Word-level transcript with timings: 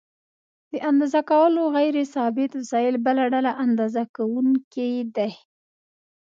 د 0.71 0.73
اندازه 0.89 1.21
کولو 1.31 1.61
غیر 1.77 1.95
ثابت 2.13 2.51
وسایل 2.55 2.95
بله 3.05 3.23
ډله 3.33 3.51
اندازه 3.65 4.03
کوونکي 4.15 4.91
دي. 5.15 5.31